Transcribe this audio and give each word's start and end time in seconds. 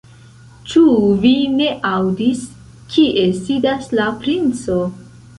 Ĉu 0.69 0.81
vi 1.25 1.33
ne 1.57 1.67
aŭdis, 1.89 2.41
kie 2.93 3.25
sidas 3.41 3.85
la 3.99 4.07
princo? 4.25 4.79